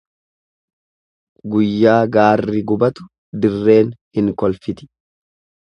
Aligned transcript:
Guyyaa 1.55 1.99
gaarri 2.17 2.63
gubatu 2.73 3.07
dirreen 3.45 3.95
hin 4.21 4.35
kolfiti. 4.43 4.93